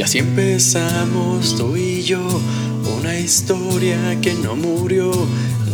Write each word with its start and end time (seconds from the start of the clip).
Y 0.00 0.02
así 0.02 0.16
empezamos 0.16 1.56
tú 1.56 1.76
y 1.76 2.02
yo, 2.02 2.26
una 2.98 3.18
historia 3.18 4.18
que 4.22 4.32
no 4.32 4.56
murió. 4.56 5.12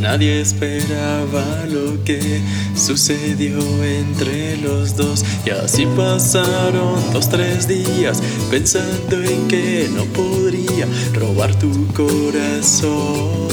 Nadie 0.01 0.41
esperaba 0.41 1.65
lo 1.71 2.03
que 2.03 2.41
sucedió 2.75 3.57
entre 3.85 4.57
los 4.57 4.97
dos. 4.97 5.25
Y 5.47 5.51
así 5.51 5.87
pasaron 5.97 7.01
dos, 7.13 7.29
tres 7.29 7.69
días 7.69 8.21
pensando 8.51 9.23
en 9.23 9.47
que 9.47 9.89
no 9.95 10.03
podría 10.07 10.89
robar 11.15 11.57
tu 11.61 11.87
corazón. 11.93 13.47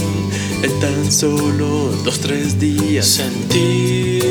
En 0.63 0.80
tan 0.80 1.12
solo 1.12 1.91
dos, 2.03 2.20
tres 2.20 2.59
días 2.59 3.05
sentí, 3.05 4.21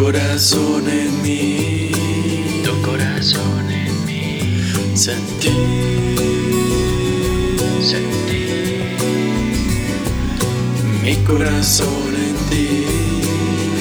corazón 0.00 0.88
en 0.88 1.22
mí, 1.22 1.90
tu 2.64 2.80
corazón 2.80 3.70
en 3.70 4.06
mí, 4.06 4.38
sentí, 4.94 5.50
sentí 7.82 8.46
mi 11.04 11.16
corazón 11.16 12.14
en 12.16 12.36
ti. 12.48 12.86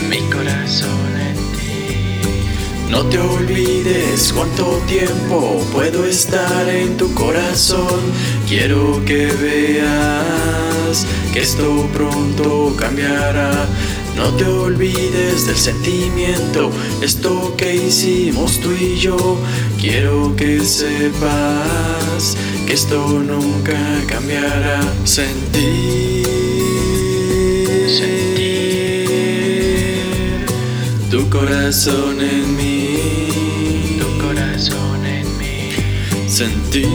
mi 0.09 0.19
corazón 0.29 1.11
en 1.29 1.37
ti. 1.57 2.91
No 2.91 3.05
te 3.05 3.17
olvides 3.17 4.33
cuánto 4.33 4.65
tiempo 4.87 5.63
puedo 5.71 6.03
estar 6.03 6.67
en 6.67 6.97
tu 6.97 7.13
corazón. 7.13 8.01
Quiero 8.45 9.01
que 9.05 9.27
veas 9.27 11.05
que 11.31 11.39
esto 11.39 11.87
pronto 11.93 12.75
cambiará. 12.77 13.67
No 14.19 14.33
te 14.35 14.43
olvides 14.43 15.47
del 15.47 15.55
sentimiento, 15.55 16.71
esto 17.01 17.55
que 17.55 17.73
hicimos 17.73 18.59
tú 18.59 18.69
y 18.73 18.97
yo. 18.97 19.39
Quiero 19.79 20.35
que 20.35 20.59
sepas 20.59 22.35
que 22.67 22.73
esto 22.73 23.07
nunca 23.07 23.79
cambiará. 24.07 24.81
Sentir, 25.05 26.27
Sentir 27.87 28.59
tu 31.09 31.29
corazón 31.29 32.19
en 32.19 32.57
mí. 32.57 33.99
tu 33.99 34.09
corazón 34.21 35.05
en 35.05 35.37
mí, 35.37 35.71
Sentir, 36.27 36.87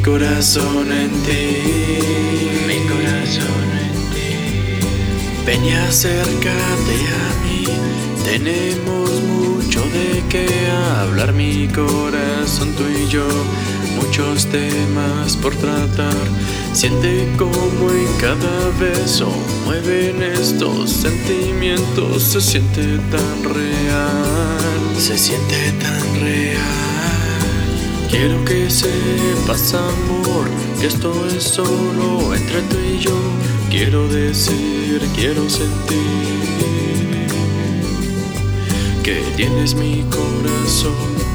mi 0.00 0.06
corazón 0.06 0.90
en 0.92 1.10
ti. 1.24 1.58
mi 2.66 2.78
corazón 2.88 3.66
en 3.84 3.92
ti. 4.14 4.86
Ven 5.44 5.62
y 5.62 5.72
acércate 5.72 6.96
a 7.20 7.44
mí. 7.44 7.64
Tenemos 8.24 9.10
mucho 9.20 9.80
de 9.90 10.24
qué 10.30 10.48
hablar, 11.00 11.34
mi 11.34 11.68
corazón, 11.68 12.72
tú 12.76 12.84
y 12.88 13.08
yo. 13.08 13.28
Muchos 13.96 14.46
temas 14.46 15.36
por 15.36 15.54
tratar. 15.56 16.14
Siente 16.72 17.28
como 17.36 17.90
en 17.90 18.12
cada 18.18 18.70
beso 18.80 19.30
mueven 19.66 20.22
estos 20.22 20.92
sentimientos. 20.92 22.22
Se 22.22 22.40
siente 22.40 22.98
tan 23.10 23.54
real, 23.54 24.96
se 24.96 25.18
siente 25.18 25.72
tan 25.72 26.20
real. 26.22 26.79
Quiero 28.10 28.44
que 28.44 28.68
sepas, 28.68 29.72
amor, 29.72 30.48
que 30.80 30.88
esto 30.88 31.12
es 31.28 31.44
solo 31.44 32.34
entre 32.34 32.60
tú 32.62 32.76
y 32.78 32.98
yo. 32.98 33.16
Quiero 33.70 34.08
decir, 34.08 35.00
quiero 35.14 35.48
sentir 35.48 35.98
que 39.04 39.22
tienes 39.36 39.74
mi 39.74 40.02
corazón 40.10 41.29